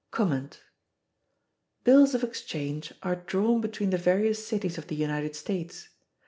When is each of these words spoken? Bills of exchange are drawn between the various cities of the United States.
Bills 1.83 2.15
of 2.15 2.23
exchange 2.23 2.91
are 3.03 3.17
drawn 3.17 3.61
between 3.61 3.91
the 3.91 3.99
various 3.99 4.43
cities 4.43 4.79
of 4.79 4.87
the 4.87 4.95
United 4.95 5.35
States. 5.35 5.89